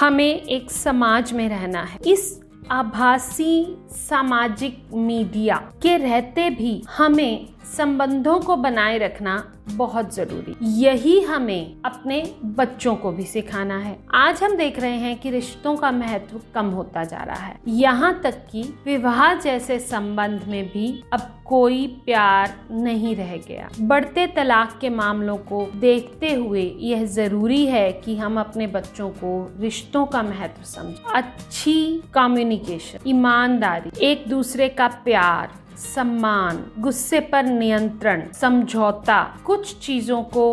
हमें 0.00 0.42
एक 0.42 0.70
समाज 0.70 1.32
में 1.32 1.48
रहना 1.48 1.82
है। 1.82 1.98
इस 2.06 2.40
आभासी 2.70 3.76
सामाजिक 3.90 4.82
मीडिया 4.94 5.56
के 5.82 5.96
रहते 5.96 6.50
भी 6.50 6.82
हमें 6.96 7.48
संबंधों 7.64 8.38
को 8.40 8.56
बनाए 8.56 8.98
रखना 8.98 9.52
बहुत 9.70 10.14
ज़रूरी। 10.14 10.54
यही 10.82 11.20
हमें 11.20 11.76
अपने 11.84 12.22
बच्चों 12.44 12.94
को 12.96 13.12
भी 13.12 13.24
सिखाना 13.24 13.78
है। 13.78 13.96
आज 14.14 14.42
हम 14.42 14.56
देख 14.56 14.78
रहे 14.78 14.96
हैं 14.96 15.18
कि 15.20 15.30
रिश्तों 15.30 15.76
का 15.76 15.90
महत्व 15.90 16.40
कम 16.54 16.66
होता 16.66 17.04
जा 17.04 17.22
रहा 17.22 17.46
है। 17.46 17.58
यहाँ 17.68 18.20
तक 18.24 18.42
कि 18.52 18.62
विवाह 18.84 19.34
जैसे 19.34 19.78
संबंध 19.78 20.44
में 20.48 20.64
भी 20.68 21.04
अब 21.12 21.20
कोई 21.46 21.86
प्यार 22.04 22.54
नहीं 22.70 23.14
रह 23.16 23.36
गया। 23.36 23.68
बढ़ते 23.80 24.26
तलाक 24.26 24.78
के 24.80 24.88
मामलों 24.88 25.36
को 25.36 25.64
देखते 25.76 26.34
हुए 26.34 26.62
यह 26.80 27.04
ज़रूरी 27.04 27.64
है 27.66 27.90
कि 27.92 28.16
हम 28.16 28.40
अपने 28.40 28.66
बच्चों 28.66 29.08
को 29.10 29.50
रिश्तों 29.60 30.06
का 30.06 30.22
महत्व 30.22 30.64
समझें। 30.64 31.12
अच्छी 31.14 32.02
कम्युनिकेशन 32.14 33.08
ईमानदारी, 33.08 33.90
एक 34.02 34.28
दूसरे 34.28 34.68
का 34.68 34.88
प्यार 35.04 35.58
सम्मान 35.76 36.64
गुस्से 36.78 37.20
पर 37.20 37.44
नियंत्रण 37.44 38.26
समझौता 38.32 39.22
कुछ 39.46 39.78
चीज़ों 39.78 40.22
को 40.22 40.44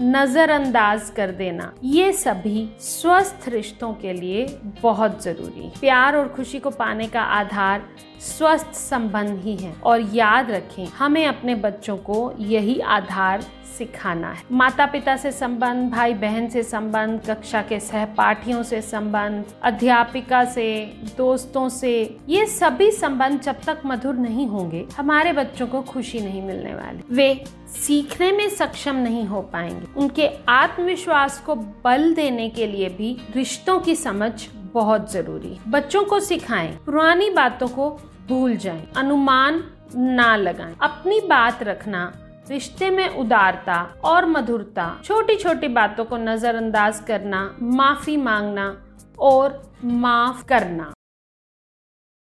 नजरअंदाज 0.00 1.10
कर 1.16 1.30
देना। 1.30 1.74
ये 1.84 2.12
सभी 2.12 2.70
स्वस्थ 2.80 3.48
रिश्तों 3.48 3.92
के 3.92 4.12
लिए 4.12 4.58
बहुत 4.82 5.22
ज़रूरी। 5.22 5.72
प्यार 5.80 6.16
और 6.16 6.28
खुशी 6.28 6.58
को 6.58 6.70
पाने 6.70 7.08
का 7.08 7.22
आधार 7.22 7.86
स्वस्थ 8.20 8.72
संबंध 8.72 9.40
ही 9.44 9.56
है। 9.56 9.74
और 9.84 10.00
याद 10.00 10.50
रखें, 10.50 10.86
हमें 10.86 11.26
अपने 11.26 11.54
बच्चों 11.54 11.96
को 11.96 12.34
यही 12.38 12.80
आधार 12.80 13.44
सिखाना 13.78 14.30
है। 14.30 14.42
माता 14.52 14.86
पिता 14.86 15.16
से 15.16 15.32
संबंध 15.32 15.90
भाई 15.90 16.14
बहन 16.14 16.48
से 16.48 16.62
संबंध, 16.62 17.20
कक्षा 17.26 17.62
के 17.62 17.80
सहपाठियों 17.80 18.62
से 18.62 18.82
संबंध, 18.82 19.44
अध्यापिका 19.62 20.44
से, 20.44 20.84
दोस्तों 21.16 21.68
से, 21.68 22.16
ये 22.28 22.46
सभी 22.46 22.90
संबंध 22.90 23.40
जब 23.40 23.56
तक 23.66 23.78
मधुर 23.86 24.14
नहीं 24.14 24.46
होंगे, 24.46 24.86
हमारे 24.96 25.32
बच्चों 25.32 25.66
को 25.66 25.82
खुशी 25.82 26.20
नहीं 26.20 26.42
मिलने 26.42 26.74
वाली। 26.74 27.14
वे 27.14 27.44
सीखने 27.68 28.32
में 28.32 28.48
सक्षम 28.48 28.96
नहीं 28.96 29.24
हो 29.24 29.42
पाएँगे। 29.42 29.83
उनके 29.96 30.28
आत्मविश्वास 30.48 31.38
को 31.40 31.54
बल 31.84 32.12
देने 32.14 32.48
के 32.48 32.66
लिए 32.66 32.88
भी 32.88 33.16
रिश्तों 33.36 33.78
की 33.80 33.94
समझ 33.96 34.32
बहुत 34.74 35.12
ज़रूरी 35.12 35.54
है। 35.54 35.70
बच्चों 35.70 36.04
को 36.04 36.20
सिखाएँ, 36.20 36.72
पुरानी 36.76 37.30
बातों 37.30 37.68
को 37.68 37.90
भूल 38.28 38.56
जाएँ, 38.56 38.86
अनुमान 38.96 39.62
ना 39.96 40.34
लगाएँ। 40.36 40.74
अपनी 40.82 41.20
बात 41.20 41.62
रखना, 41.62 42.12
रिश्ते 42.48 42.90
में 42.90 43.08
उदारता 43.08 43.76
और 44.04 44.26
मधुरता 44.26 44.94
छोटी 45.04 45.36
छोटी 45.36 45.68
बातों 45.68 46.04
को 46.04 46.16
नजरअंदाज 46.16 47.00
करना, 47.00 47.54
माफ़ी 47.62 48.16
मांगना 48.16 48.66
और 49.18 49.62
माफ़ 49.84 50.44
करना। 50.44 50.92